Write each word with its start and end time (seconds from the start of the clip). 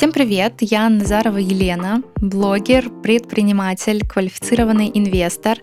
Всем 0.00 0.12
привет! 0.12 0.54
Я 0.60 0.88
Назарова 0.88 1.36
Елена, 1.36 2.02
блогер, 2.16 2.88
предприниматель, 2.88 4.00
квалифицированный 4.08 4.90
инвестор. 4.94 5.58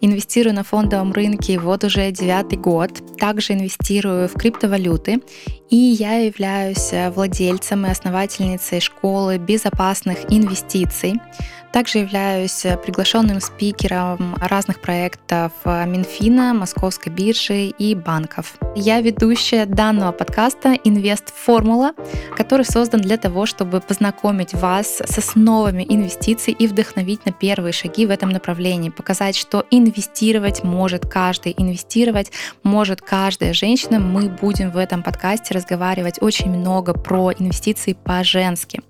Инвестирую 0.00 0.56
на 0.56 0.64
фондовом 0.64 1.12
рынке 1.12 1.60
вот 1.60 1.84
уже 1.84 2.10
девятый 2.10 2.58
год. 2.58 2.90
Также 3.16 3.52
инвестирую 3.52 4.28
в 4.28 4.32
криптовалюты. 4.32 5.22
И 5.70 5.76
я 5.76 6.14
являюсь 6.16 6.90
владельцем 7.14 7.86
и 7.86 7.90
основательницей 7.90 8.80
школы 8.80 9.38
безопасных 9.38 10.18
инвестиций. 10.30 11.20
Также 11.72 11.98
являюсь 11.98 12.64
приглашенным 12.84 13.38
спикером 13.38 14.34
разных 14.40 14.80
проектов 14.80 15.52
Минфина, 15.64 16.54
Московской 16.54 17.12
биржи 17.12 17.66
и 17.66 17.94
банков. 17.94 18.54
Я 18.74 19.02
ведущая 19.02 19.66
данного 19.66 20.12
подкаста 20.12 20.72
«Инвест 20.84 21.34
Формула», 21.34 21.92
который 22.34 22.64
создан 22.64 23.02
для 23.02 23.18
того, 23.18 23.44
чтобы 23.44 23.75
познакомить 23.84 24.54
вас 24.54 25.02
с 25.04 25.18
основами 25.18 25.84
инвестиций 25.88 26.52
и 26.52 26.66
вдохновить 26.66 27.26
на 27.26 27.32
первые 27.32 27.72
шаги 27.72 28.06
в 28.06 28.10
этом 28.10 28.30
направлении, 28.30 28.90
показать, 28.90 29.36
что 29.36 29.64
инвестировать 29.70 30.62
может 30.64 31.06
каждый, 31.06 31.54
инвестировать 31.56 32.32
может 32.62 33.00
каждая 33.00 33.52
женщина. 33.52 33.98
Мы 33.98 34.28
будем 34.28 34.70
в 34.70 34.76
этом 34.76 35.02
подкасте 35.02 35.54
разговаривать 35.54 36.22
очень 36.22 36.50
много 36.50 36.94
про 36.94 37.32
инвестиции 37.32 37.92
по-женски. 37.92 38.80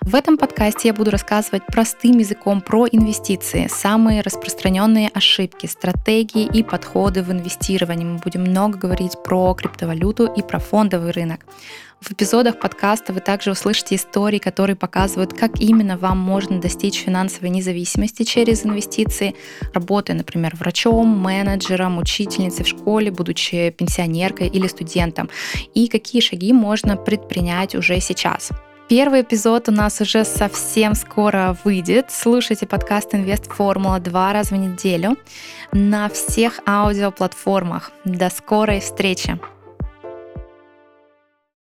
В 0.00 0.14
этом 0.14 0.38
подкасте 0.38 0.88
я 0.88 0.94
буду 0.94 1.10
рассказывать 1.10 1.66
простым 1.66 2.18
языком 2.18 2.60
про 2.60 2.86
инвестиции, 2.86 3.68
самые 3.68 4.22
распространенные 4.22 5.08
ошибки, 5.08 5.66
стратегии 5.66 6.44
и 6.44 6.62
подходы 6.62 7.22
в 7.22 7.30
инвестировании. 7.30 8.04
Мы 8.04 8.18
будем 8.18 8.42
много 8.42 8.78
говорить 8.78 9.12
про 9.24 9.54
криптовалюту 9.54 10.26
и 10.26 10.42
про 10.42 10.58
фондовый 10.58 11.12
рынок. 11.12 11.40
В 12.02 12.10
эпизодах 12.10 12.58
подкаста 12.58 13.12
вы 13.12 13.20
также 13.20 13.52
услышите 13.52 13.94
истории, 13.94 14.38
которые 14.38 14.74
показывают, 14.74 15.34
как 15.34 15.60
именно 15.60 15.96
вам 15.96 16.18
можно 16.18 16.60
достичь 16.60 16.98
финансовой 16.98 17.50
независимости 17.50 18.24
через 18.24 18.66
инвестиции, 18.66 19.36
работая, 19.72 20.16
например, 20.16 20.56
врачом, 20.56 21.06
менеджером, 21.06 21.98
учительницей 21.98 22.64
в 22.64 22.68
школе, 22.68 23.12
будучи 23.12 23.70
пенсионеркой 23.70 24.48
или 24.48 24.66
студентом, 24.66 25.30
и 25.74 25.86
какие 25.86 26.20
шаги 26.20 26.52
можно 26.52 26.96
предпринять 26.96 27.76
уже 27.76 28.00
сейчас. 28.00 28.50
Первый 28.88 29.20
эпизод 29.20 29.68
у 29.68 29.72
нас 29.72 30.00
уже 30.00 30.24
совсем 30.24 30.96
скоро 30.96 31.56
выйдет. 31.62 32.06
Слушайте 32.10 32.66
подкаст 32.66 33.14
«Инвест 33.14 33.46
Формула» 33.46 34.00
два 34.00 34.32
раза 34.32 34.56
в 34.56 34.58
неделю 34.58 35.16
на 35.70 36.08
всех 36.08 36.58
аудиоплатформах. 36.66 37.92
До 38.04 38.28
скорой 38.28 38.80
встречи! 38.80 39.38